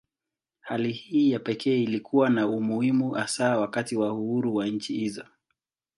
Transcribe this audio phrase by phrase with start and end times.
[0.59, 5.25] Hali hii ya pekee ilikuwa na umuhimu hasa wakati wa uhuru wa nchi hizo.